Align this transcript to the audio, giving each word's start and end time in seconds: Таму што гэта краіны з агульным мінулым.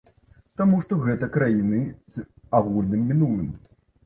Таму 0.61 0.79
што 0.85 0.97
гэта 1.03 1.29
краіны 1.35 1.83
з 2.17 2.25
агульным 2.63 3.05
мінулым. 3.13 3.55